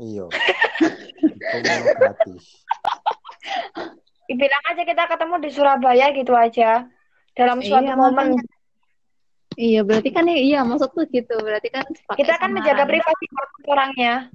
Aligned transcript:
Iya. 0.00 0.24
Itu 1.28 1.56
gratis. 2.00 2.44
Bilang 4.30 4.64
aja 4.72 4.82
kita 4.86 5.04
ketemu 5.10 5.34
di 5.44 5.50
Surabaya 5.52 6.06
gitu 6.16 6.32
aja. 6.32 6.88
Dalam 7.36 7.60
suatu 7.60 7.84
Iya, 7.84 7.94
momen. 7.94 8.14
makanya. 8.32 8.42
Iya, 9.60 9.80
berarti 9.84 10.10
kan 10.14 10.24
iya 10.30 10.60
maksudku 10.64 11.04
gitu. 11.12 11.36
Berarti 11.42 11.68
kan 11.68 11.84
Kita 12.16 12.38
kan 12.40 12.50
menjaga 12.54 12.88
privasi 12.88 13.24
orangnya. 13.68 14.32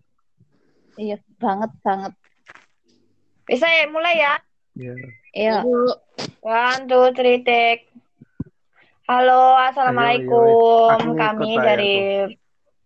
Iya, 0.99 1.17
banget 1.41 1.71
banget. 1.81 2.13
Bisa 3.49 3.65
ya, 3.65 3.89
mulai 3.89 4.15
ya. 4.21 4.33
Ya. 4.75 4.93
Iya. 5.33 5.57
One, 6.43 6.81
two, 6.85 7.09
three, 7.15 7.41
take. 7.41 7.89
Halo, 9.07 9.55
assalamualaikum. 9.57 10.97
Ayo, 10.97 11.13
ayo. 11.13 11.19
Kami 11.19 11.51
dari 11.57 11.95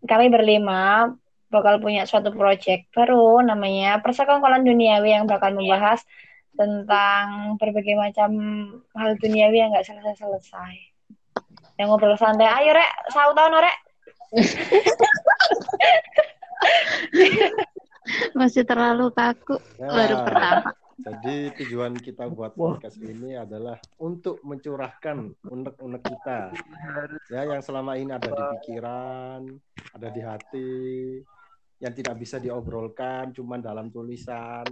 kami 0.03 0.27
berlima 0.31 1.11
bakal 1.49 1.81
punya 1.81 2.05
suatu 2.05 2.29
project 2.29 2.93
baru 2.93 3.41
namanya 3.41 3.97
Persekongkolan 4.05 4.65
Duniawi 4.65 5.17
yang 5.17 5.25
bakal 5.25 5.57
membahas 5.57 6.05
tentang 6.59 7.55
berbagai 7.55 7.95
macam 7.95 8.29
hal 8.91 9.15
duniawi 9.15 9.63
yang 9.63 9.71
nggak 9.71 9.87
selesai-selesai. 9.87 10.75
Yang 11.79 11.87
ngobrol 11.87 12.19
santai. 12.19 12.51
Ayo 12.51 12.75
rek, 12.75 12.91
sau 13.15 13.31
tahun 13.31 13.63
rek. 13.63 13.77
Masih 18.37 18.67
terlalu 18.67 19.09
kaku 19.15 19.55
Ya, 19.79 19.87
baru 19.87 20.27
pertama. 20.27 20.75
Jadi 20.99 21.55
tujuan 21.63 21.95
kita 21.95 22.27
buat 22.27 22.59
podcast 22.59 22.99
ini 22.99 23.39
adalah 23.39 23.79
untuk 24.03 24.43
mencurahkan 24.43 25.31
unek-unek 25.47 26.03
kita. 26.03 26.51
Ya, 27.31 27.47
yang 27.47 27.63
selama 27.63 27.95
ini 27.95 28.11
ada 28.11 28.27
di 28.27 28.43
pikiran, 28.59 29.47
ada 29.95 30.07
di 30.11 30.19
hati, 30.19 31.23
yang 31.79 31.93
tidak 31.95 32.15
bisa 32.19 32.37
diobrolkan 32.37 33.31
cuman 33.31 33.59
dalam 33.59 33.87
tulisan. 33.89 34.67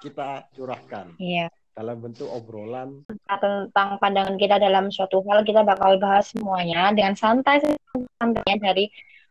Kita 0.00 0.48
curahkan 0.56 1.12
Iya. 1.20 1.52
dalam 1.70 2.00
bentuk 2.00 2.24
obrolan. 2.28 3.04
Tentang 3.28 4.00
pandangan 4.00 4.36
kita 4.36 4.56
dalam 4.56 4.88
suatu 4.88 5.20
hal 5.28 5.44
kita 5.44 5.60
bakal 5.60 6.00
bahas 6.00 6.32
semuanya 6.32 6.88
dengan 6.92 7.12
santai 7.12 7.60
santainya 8.16 8.56
dari 8.60 8.88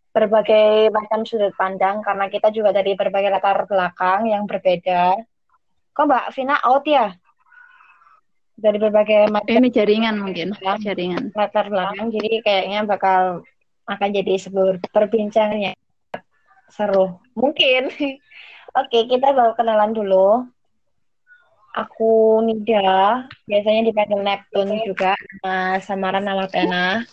berbagai 0.09 0.89
macam 0.89 1.21
sudut 1.25 1.53
pandang 1.53 2.01
karena 2.01 2.25
kita 2.29 2.49
juga 2.49 2.73
dari 2.73 2.93
berbagai 2.97 3.29
latar 3.29 3.65
belakang 3.69 4.29
yang 4.29 4.49
berbeda. 4.49 5.13
Kok 5.93 6.05
Mbak 6.05 6.25
Vina 6.33 6.57
out 6.65 6.85
ya? 6.85 7.13
Dari 8.59 8.75
berbagai 8.75 9.31
macam 9.31 9.55
Ini 9.55 9.69
jaringan 9.71 10.15
mungkin, 10.19 10.51
jaringan. 10.83 11.31
latar 11.31 11.71
belakang, 11.71 12.11
jadi 12.11 12.43
kayaknya 12.43 12.79
bakal 12.83 13.47
akan 13.87 14.09
jadi 14.11 14.33
sebuah 14.35 14.83
perbincangan 14.91 15.59
yang 15.71 15.75
seru. 16.71 17.19
Mungkin. 17.35 17.89
Oke, 18.79 19.09
kita 19.09 19.33
bawa 19.33 19.57
kenalan 19.57 19.93
dulu. 19.93 20.45
Aku 21.77 22.41
Nida, 22.41 23.29
biasanya 23.45 23.85
dipanggil 23.85 24.25
Neptune 24.25 24.81
juga, 24.89 25.13
nama 25.13 25.77
samaran 25.77 26.25
nama 26.25 26.49
pena. 26.49 27.05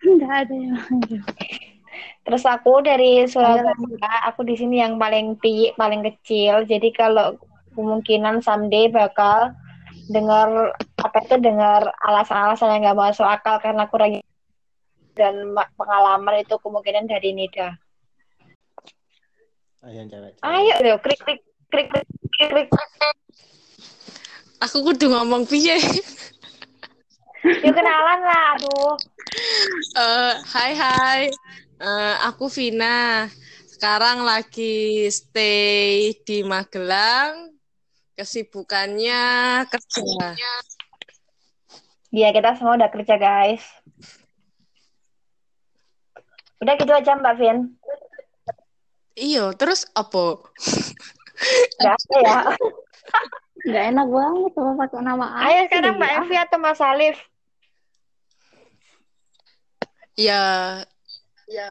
Enggak 0.00 0.48
ada 0.48 0.54
yang 0.56 0.80
manggil. 0.80 1.20
Terus 2.24 2.42
aku 2.48 2.80
dari 2.80 3.28
Surabaya, 3.28 4.24
aku 4.24 4.40
di 4.48 4.56
sini 4.56 4.80
yang 4.80 4.96
paling 4.96 5.36
tinggi, 5.36 5.76
paling 5.76 6.00
kecil. 6.00 6.64
Jadi 6.64 6.88
kalau 6.96 7.36
kemungkinan 7.76 8.40
someday 8.40 8.88
bakal 8.88 9.52
dengar 10.08 10.74
apa 10.98 11.18
itu 11.22 11.36
dengar 11.38 11.92
alasan-alasan 12.02 12.80
yang 12.80 12.82
nggak 12.90 12.98
masuk 12.98 13.26
akal 13.28 13.60
karena 13.60 13.84
kurang 13.86 14.18
dan 15.14 15.34
ma- 15.52 15.70
pengalaman 15.76 16.40
itu 16.40 16.56
kemungkinan 16.56 17.04
dari 17.04 17.36
Nida. 17.36 17.76
Yang 19.88 20.08
cewek. 20.12 20.32
Ayo, 20.44 20.74
yo, 20.84 20.96
krik 21.00 21.20
krik 21.24 21.40
krik 21.72 21.88
krik 21.88 22.08
krik. 22.36 22.68
krik. 22.68 22.68
Aku 24.60 24.84
kudu 24.84 25.08
ngomong 25.08 25.48
piye? 25.48 25.80
Yuk 27.40 27.72
kenalan 27.72 28.20
lah, 28.20 28.44
aduh. 28.60 28.92
Eh, 29.96 30.34
hai 30.52 30.72
hai. 30.76 31.22
Eh, 31.80 32.14
aku 32.28 32.52
Vina. 32.52 33.24
Sekarang 33.64 34.28
lagi 34.28 35.08
stay 35.08 36.12
di 36.20 36.44
Magelang. 36.44 37.56
Kesibukannya 38.12 39.64
kerja. 39.64 40.36
Iya, 42.12 42.28
kita 42.36 42.60
semua 42.60 42.76
udah 42.76 42.92
kerja, 42.92 43.16
guys. 43.16 43.64
Udah 46.60 46.76
gitu 46.76 46.92
aja, 46.92 47.16
Mbak 47.16 47.34
Vin. 47.40 47.79
Iya, 49.18 49.52
terus 49.58 49.86
apa? 49.92 50.38
Gak 51.80 51.94
ada 51.96 52.16
ya. 52.22 52.38
Enggak 53.66 53.84
enak 53.92 54.08
banget 54.08 54.50
sama 54.56 54.72
pakai 54.80 55.00
nama 55.04 55.26
Ayo 55.44 55.60
sekarang 55.68 55.94
Mbak 56.00 56.08
ya. 56.08 56.18
Evi 56.24 56.36
atau 56.40 56.58
Mas 56.58 56.80
Alif. 56.80 57.16
Ya, 60.16 60.42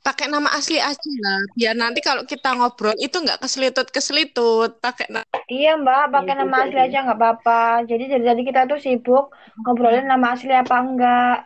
pakai 0.03 0.27
nama 0.29 0.49
asli 0.53 0.77
aja 0.77 1.11
lah. 1.23 1.39
Biar 1.57 1.73
nanti 1.73 2.03
kalau 2.03 2.27
kita 2.29 2.53
ngobrol 2.53 2.93
itu 2.99 3.15
nggak 3.17 3.41
keselitut-keselitut. 3.41 4.77
Pakai 4.77 5.07
na- 5.09 5.25
Iya 5.49 5.81
Mbak, 5.81 6.03
pakai 6.13 6.33
nama 6.37 6.55
asli 6.67 6.77
aja 6.77 6.97
nggak 7.09 7.17
apa-apa. 7.17 7.61
Jadi 7.89 8.03
dari 8.05 8.25
tadi 8.25 8.41
kita 8.45 8.61
tuh 8.69 8.77
sibuk 8.77 9.33
ngobrolin 9.65 10.05
nama 10.05 10.37
asli 10.37 10.53
apa 10.53 10.75
enggak. 10.77 11.37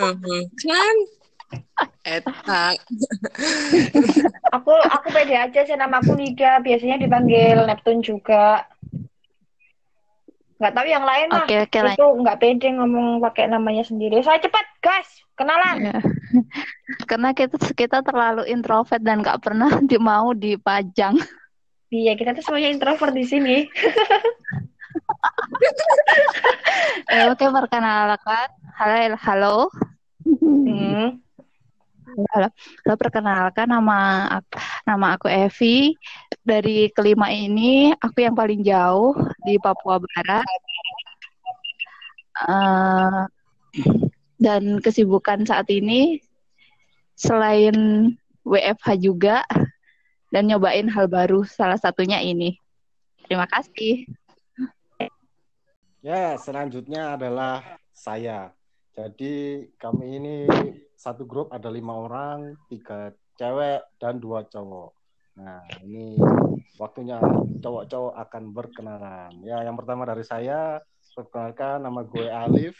Mhm. 0.00 0.40
kan? 0.56 0.96
Eta. 2.04 2.76
Aku 4.52 4.74
aku 4.92 5.08
pede 5.08 5.34
aja 5.40 5.60
sih 5.64 5.76
nama 5.76 6.04
aku 6.04 6.12
Nida, 6.12 6.60
biasanya 6.60 7.00
dipanggil 7.00 7.64
Neptune 7.64 8.04
juga. 8.04 8.68
Nggak 10.60 10.74
tahu 10.76 10.86
yang 10.86 11.04
lain 11.04 11.26
mah. 11.32 11.44
Oke, 11.48 11.56
oke 11.66 11.78
lanjut. 11.82 11.98
Itu 11.98 12.06
nggak 12.22 12.38
pede 12.38 12.68
ngomong 12.76 13.08
pakai 13.24 13.44
namanya 13.50 13.82
sendiri. 13.82 14.22
Saya 14.22 14.38
cepat, 14.38 14.66
guys, 14.84 15.10
kenalan. 15.34 15.92
Ya. 15.92 15.98
Karena 17.10 17.32
kita 17.34 17.56
kita 17.74 18.04
terlalu 18.06 18.46
introvert 18.46 19.02
dan 19.02 19.24
nggak 19.24 19.40
pernah 19.42 19.70
di, 19.88 19.96
mau 19.98 20.30
dipajang. 20.36 21.18
Iya, 21.90 22.18
kita 22.18 22.34
tuh 22.34 22.42
semuanya 22.42 22.70
introvert 22.74 23.14
di 23.14 23.24
sini. 23.26 23.56
Eh, 27.10 27.26
oke, 27.30 27.46
perkenalkan. 27.50 28.48
Halo, 28.78 29.18
halo. 29.18 29.56
Hmm. 30.24 31.23
Halo, 32.04 32.52
halo, 32.52 32.94
perkenalkan 33.00 33.64
nama 33.64 34.28
aku, 34.36 34.60
nama 34.84 35.06
aku 35.16 35.26
Evi. 35.32 35.96
Dari 36.44 36.92
kelima 36.92 37.32
ini, 37.32 37.96
aku 37.96 38.20
yang 38.20 38.36
paling 38.36 38.60
jauh 38.60 39.16
di 39.40 39.56
Papua 39.56 39.96
Barat. 39.96 40.44
Eh, 42.44 43.20
dan 44.36 44.84
kesibukan 44.84 45.48
saat 45.48 45.64
ini 45.72 46.20
selain 47.16 48.12
WFH 48.44 49.00
juga 49.00 49.40
dan 50.28 50.44
nyobain 50.44 50.92
hal 50.92 51.08
baru, 51.08 51.48
salah 51.48 51.80
satunya 51.80 52.20
ini. 52.20 52.60
Terima 53.24 53.48
kasih. 53.48 54.04
Ya, 56.04 56.36
selanjutnya 56.36 57.16
adalah 57.16 57.80
saya. 57.96 58.52
Jadi 58.94 59.66
kami 59.74 60.06
ini 60.22 60.36
satu 60.94 61.26
grup 61.26 61.50
ada 61.50 61.66
lima 61.66 61.98
orang, 61.98 62.54
tiga 62.70 63.10
cewek 63.34 63.82
dan 63.98 64.22
dua 64.22 64.46
cowok. 64.46 64.94
Nah, 65.34 65.66
ini 65.82 66.14
waktunya 66.78 67.18
cowok-cowok 67.58 68.14
akan 68.14 68.42
berkenalan. 68.54 69.32
Ya, 69.42 69.66
yang 69.66 69.74
pertama 69.74 70.06
dari 70.06 70.22
saya, 70.22 70.78
perkenalkan 71.14 71.82
nama 71.82 72.06
gue 72.06 72.26
Alif. 72.30 72.78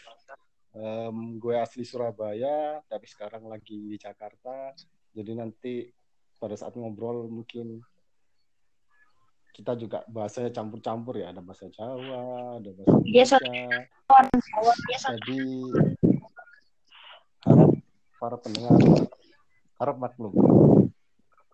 Em, 0.75 1.39
gue 1.39 1.55
asli 1.55 1.87
Surabaya, 1.87 2.83
tapi 2.91 3.07
sekarang 3.07 3.47
lagi 3.47 3.75
di 3.75 3.95
Jakarta. 3.95 4.75
Jadi 5.15 5.31
nanti 5.31 5.87
pada 6.35 6.55
saat 6.59 6.75
ngobrol 6.75 7.31
mungkin 7.31 7.79
kita 9.55 9.71
juga 9.79 10.03
bahasanya 10.11 10.51
campur-campur 10.51 11.15
ya, 11.23 11.31
ada 11.31 11.39
bahasa 11.39 11.71
Jawa, 11.71 12.59
ada 12.59 12.69
bahasa 12.75 12.91
Iya, 13.07 13.23
Indonesia. 13.23 13.79
Jawa 14.51 14.73
biasa. 14.75 15.07
Jadi 15.15 15.39
para 18.19 18.35
pendengar 18.39 18.79
harap 19.79 19.97
maklum. 19.99 20.33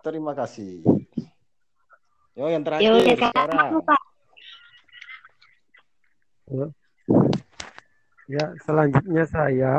Terima 0.01 0.33
kasih. 0.33 0.81
Yo 2.33 2.47
yang 2.47 2.63
terakhir 2.65 2.85
Ya 2.85 2.91
udah, 2.95 3.15
Kak. 3.17 3.31
sekarang. 3.33 3.69
Pak. 3.85 4.01
Ya, 8.31 8.45
selanjutnya 8.63 9.23
saya 9.27 9.73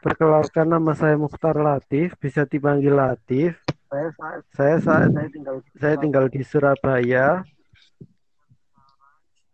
perkenalkan 0.00 0.66
nama 0.70 0.92
saya 0.94 1.18
Mukhtar 1.18 1.58
Latif, 1.58 2.14
bisa 2.18 2.46
dipanggil 2.46 2.94
Latif. 2.94 3.58
Saya 3.90 4.08
saat 4.14 4.42
saya 4.54 4.76
saat 4.78 5.08
saya 5.10 5.28
tinggal 5.28 5.56
saya 5.74 5.94
tinggal 5.98 6.24
di 6.30 6.42
Surabaya. 6.46 7.42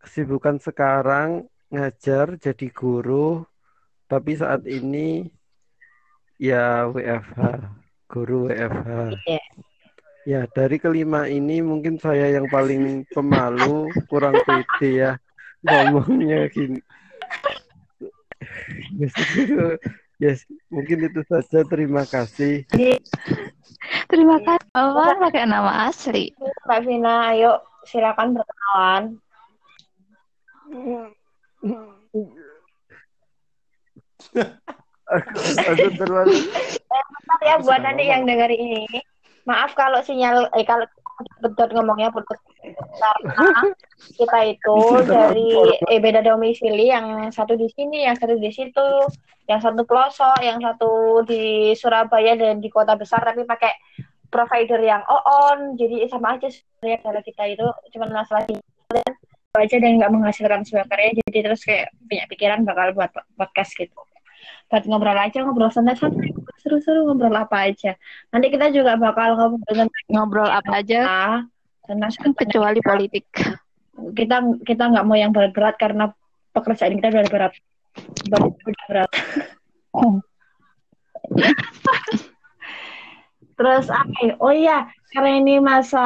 Kesibukan 0.01 0.61
sekarang 0.61 1.49
ngajar 1.67 2.39
jadi 2.39 2.67
guru, 2.71 3.43
tapi 4.07 4.39
saat 4.39 4.63
ini 4.69 5.27
ya 6.37 6.85
WFH, 6.89 7.41
guru 8.09 8.49
WFH. 8.49 8.89
Iya. 9.25 9.41
Ya, 10.27 10.43
dari 10.51 10.75
kelima 10.75 11.23
ini 11.31 11.63
mungkin 11.63 11.95
saya 12.03 12.27
yang 12.35 12.51
paling 12.51 13.07
pemalu, 13.15 13.87
kurang 14.11 14.35
pede 14.43 14.89
ya 14.91 15.11
ngomongnya 15.63 16.51
gini. 16.51 16.83
Yes, 18.99 19.15
yes, 20.19 20.39
mungkin 20.67 21.07
itu 21.07 21.23
saja. 21.31 21.63
Terima 21.63 22.03
kasih. 22.03 22.67
Terima 24.11 24.37
kasih. 24.43 24.67
Bapak 24.75 25.31
pakai 25.31 25.47
nama 25.47 25.87
asli. 25.87 26.35
Mbak 26.67 26.79
Vina, 26.83 27.31
ayo 27.31 27.63
silakan 27.87 28.35
berkenalan. 28.35 29.03
Aku, 35.07 35.39
aku 35.55 35.87
terlalu 35.95 36.35
Maaf 37.27 37.41
ya 37.43 37.55
buat 37.63 37.81
nanti 37.83 38.07
yang 38.07 38.23
denger 38.27 38.51
ini. 38.51 38.87
Maaf 39.47 39.75
kalau 39.75 39.99
sinyal 40.03 40.51
eh 40.55 40.63
kalau 40.67 40.87
betul 41.39 41.67
ngomongnya 41.73 42.11
putus 42.13 42.37
karena 42.61 43.47
kita 44.19 44.39
itu 44.53 44.77
dari 45.07 45.49
eh 45.91 45.99
beda 45.99 46.23
domisili 46.23 46.91
yang 46.91 47.31
satu 47.31 47.55
di 47.55 47.67
sini, 47.71 48.07
yang 48.07 48.15
satu 48.19 48.35
di 48.35 48.51
situ, 48.51 48.89
yang 49.47 49.59
satu 49.63 49.87
pelosok, 49.87 50.39
yang 50.43 50.59
satu 50.59 51.23
di 51.23 51.71
Surabaya 51.75 52.35
dan 52.35 52.59
di 52.59 52.67
kota 52.67 52.95
besar 52.99 53.23
tapi 53.23 53.47
pakai 53.47 53.71
provider 54.27 54.79
yang 54.83 55.03
on 55.07 55.79
jadi 55.79 56.07
sama 56.11 56.35
aja 56.35 56.51
sebenarnya 56.51 56.99
kalau 56.99 57.21
kita 57.23 57.43
itu 57.47 57.67
cuma 57.95 58.05
masalah 58.11 58.43
aja 59.57 59.77
dan 59.81 59.91
nggak 59.97 60.11
menghasilkan 60.13 60.61
suaranya 60.67 61.17
jadi 61.27 61.39
terus 61.49 61.63
kayak 61.63 61.89
punya 62.05 62.23
pikiran 62.29 62.61
bakal 62.67 62.93
buat 62.93 63.09
podcast 63.39 63.71
gitu 63.73 63.95
buat 64.67 64.83
ngobrol 64.83 65.15
aja 65.15 65.39
ngobrol 65.43 65.71
santai-santai 65.71 66.35
seru-seru 66.59 67.07
ngobrol 67.07 67.35
apa 67.35 67.71
aja. 67.71 67.95
Nanti 68.33 68.51
kita 68.51 68.71
juga 68.75 68.99
bakal 68.99 69.39
ngobrol 69.39 69.87
Ngobrol 70.11 70.49
apa 70.51 70.83
aja? 70.83 70.99
tentang 71.87 72.11
kecuali 72.35 72.83
politik. 72.83 73.23
kita 74.13 74.43
kita 74.61 74.93
nggak 74.93 75.07
mau 75.07 75.17
yang 75.17 75.33
berat-berat 75.33 75.73
karena 75.79 76.11
pekerjaan 76.51 76.99
kita 76.99 77.09
udah 77.09 77.31
berat. 77.31 77.53
Berat 78.27 78.51
berat. 78.91 79.07
Terus 83.57 83.89
apa 83.89 84.17
ya? 84.21 84.37
oh 84.37 84.53
iya 84.53 84.85
karena 85.09 85.41
ini 85.41 85.57
masa 85.57 86.05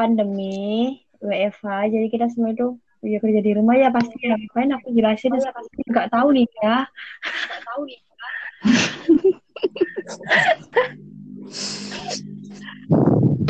pandemi 0.00 0.96
WFH 1.20 1.92
jadi 1.92 2.06
kita 2.08 2.32
semua 2.32 2.56
itu 2.56 2.80
ya 3.04 3.18
kerja 3.20 3.40
di 3.44 3.52
rumah 3.56 3.74
ya 3.76 3.88
pasti 3.92 4.16
ya 4.22 4.36
ngapain 4.36 4.72
aku 4.72 4.88
jelasin 4.94 5.36
saya 5.36 5.52
pasti 5.52 5.80
nggak 5.84 6.08
tahu 6.08 6.28
nih 6.32 6.46
ya 6.62 6.88
nggak 7.24 7.62
tahu 7.66 7.80
nih 7.84 8.00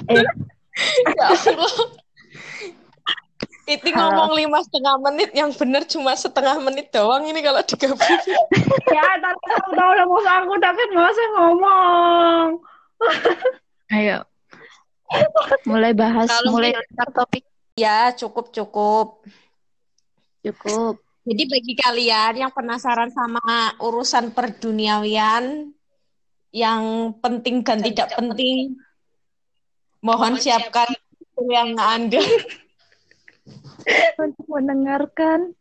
eh 0.17 0.27
Ya 1.17 1.27
Allah. 1.33 1.73
Itu 3.67 3.89
ngomong 3.91 4.39
lima 4.39 4.63
setengah 4.63 4.95
menit, 5.03 5.35
yang 5.35 5.51
bener 5.51 5.83
cuma 5.91 6.15
setengah 6.15 6.63
menit 6.63 6.95
doang 6.95 7.27
ini 7.27 7.43
kalau 7.43 7.59
digabung. 7.67 7.99
ya 8.95 9.07
tapi 9.19 9.47
aku 9.59 9.71
tahu 9.75 9.91
lah 9.91 10.07
mau 10.07 10.23
aku 10.23 10.55
tapi 10.63 10.81
usah 10.95 11.29
ngomong 11.35 12.47
Ayo. 13.91 14.23
Mulai 15.67 15.93
bahas, 15.99 16.31
Kalau 16.31 16.55
mulai 16.55 16.75
topik. 17.11 17.43
Ya, 17.77 18.09
cukup 18.17 18.57
cukup. 18.57 19.21
Cukup. 20.41 20.97
Jadi 21.29 21.43
bagi 21.45 21.75
kalian 21.77 22.33
yang 22.41 22.53
penasaran 22.55 23.13
sama 23.13 23.77
urusan 23.85 24.33
perduniawian 24.33 25.77
yang 26.57 27.13
penting 27.21 27.61
dan 27.61 27.85
tidak 27.85 28.17
penting, 28.17 28.81
mohon 30.01 30.41
siapkan 30.41 30.89
yang 31.53 31.77
Anda. 31.77 32.25
Untuk 34.25 34.47
mendengarkan. 34.49 35.53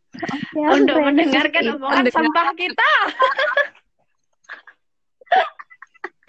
Untuk 0.56 0.96
mendengarkan 0.96 1.76
omongan 1.76 2.08
sampah 2.08 2.48
kita 2.56 2.90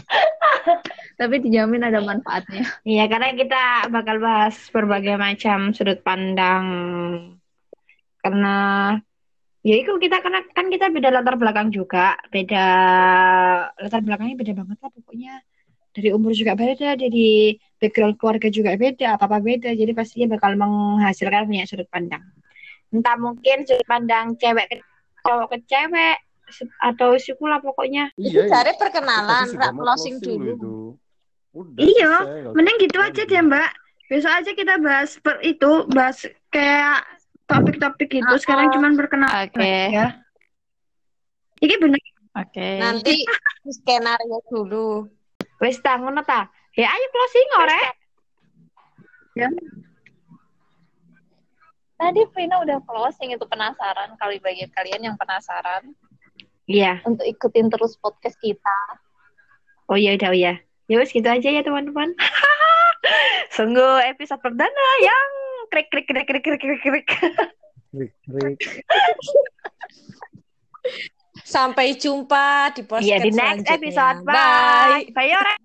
Tapi 1.19 1.35
dijamin 1.43 1.83
ada 1.87 1.99
manfaatnya. 1.99 2.63
Iya, 2.85 3.03
karena 3.09 3.33
kita 3.33 3.63
bakal 3.91 4.21
bahas 4.21 4.55
berbagai 4.69 5.17
macam 5.17 5.73
sudut 5.73 5.99
pandang. 6.05 6.65
Karena 8.21 8.55
ya 9.65 9.75
itu 9.75 9.91
kita 9.99 10.23
karena 10.23 10.45
kan 10.53 10.71
kita 10.71 10.87
beda 10.93 11.09
latar 11.11 11.35
belakang 11.35 11.73
juga, 11.73 12.15
beda 12.31 12.65
latar 13.81 14.01
belakangnya 14.05 14.35
beda 14.39 14.53
banget 14.55 14.77
lah 14.79 14.91
pokoknya. 14.93 15.33
Dari 15.97 16.13
umur 16.13 16.29
juga 16.37 16.53
beda, 16.53 16.93
dari 16.93 17.57
background 17.81 18.21
keluarga 18.21 18.53
juga 18.53 18.77
beda, 18.77 19.17
apa-apa 19.17 19.41
beda. 19.41 19.73
Jadi 19.73 19.91
pastinya 19.97 20.37
bakal 20.37 20.53
menghasilkan 20.53 21.49
punya 21.49 21.65
sudut 21.65 21.89
pandang. 21.89 22.21
Entah 22.93 23.17
mungkin 23.17 23.65
sudut 23.65 23.87
pandang 23.89 24.37
cewek 24.37 24.69
ke 24.69 24.75
cowok 25.25 25.47
ke 25.49 25.57
cewek 25.65 26.17
atau 26.79 27.15
suku 27.19 27.43
lah 27.45 27.59
pokoknya. 27.59 28.11
Iya, 28.15 28.47
iya. 28.47 28.51
Cari 28.51 28.71
perkenalan, 28.79 29.47
rak 29.53 29.73
closing 29.75 30.15
dulu. 30.23 30.51
itu. 30.55 30.75
Udah, 31.57 31.79
Iya, 31.81 32.11
selesai, 32.21 32.39
nggak 32.43 32.53
Mending 32.55 32.77
gitu 32.85 32.97
aja 33.01 33.21
deh 33.25 33.41
Mbak. 33.41 33.69
Besok 34.07 34.31
aja 34.31 34.51
kita 34.55 34.73
bahas 34.79 35.11
per 35.19 35.35
itu, 35.43 35.71
bahas 35.91 36.17
kayak 36.53 37.03
topik-topik 37.49 38.09
itu. 38.13 38.33
Sekarang 38.39 38.71
cuman 38.71 38.95
perkenalan 38.95 39.51
Oke. 39.51 39.73
ya. 39.91 40.07
Iki 41.57 41.75
bener 41.81 41.99
Oke. 42.37 42.69
Nanti 42.77 43.25
skenario 43.65 44.37
dulu. 44.47 45.09
wis 45.57 45.81
ta 45.81 45.97
ngono 45.97 46.21
ta. 46.21 46.45
Ya 46.77 46.85
ayo 46.93 47.05
closing 47.09 47.49
orek. 47.57 47.93
Tadi 51.97 52.21
Vina 52.29 52.61
udah 52.61 52.77
closing 52.85 53.33
itu 53.33 53.41
penasaran 53.49 54.13
kali 54.21 54.37
bagi 54.37 54.69
kalian 54.69 55.01
yang 55.01 55.17
penasaran 55.17 55.97
Iya. 56.67 56.99
untuk 57.07 57.23
ikutin 57.23 57.71
terus 57.71 57.95
podcast 57.95 58.35
kita. 58.43 58.77
Oh 59.87 59.95
iya 59.95 60.19
udah 60.19 60.29
oh 60.31 60.35
iya. 60.35 60.59
Ya 60.87 60.99
wis 60.99 61.15
gitu 61.15 61.23
aja 61.23 61.47
ya 61.47 61.63
teman-teman. 61.63 62.11
Sungguh 63.55 64.03
episode 64.03 64.43
perdana 64.43 64.87
yang 64.99 65.29
krik 65.71 65.87
krik 65.87 66.07
krik 66.07 66.27
krik 66.27 66.43
krik 66.43 66.59
krik 66.59 66.81
krik. 66.83 67.07
Klik. 67.95 68.59
Sampai 71.47 71.95
jumpa 71.95 72.75
di 72.75 72.83
podcast 72.83 73.07
Iya 73.07 73.17
di 73.23 73.31
next 73.31 73.63
selanjutnya. 73.63 73.77
episode. 73.79 74.17
Bye. 74.27 75.07
Bye. 75.15 75.31
Bye. 75.39 75.57